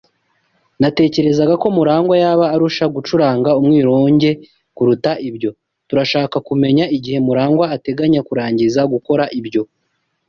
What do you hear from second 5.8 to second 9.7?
Turashaka kumenya igihe MuragwA ateganya kurangiza gukora ibyo.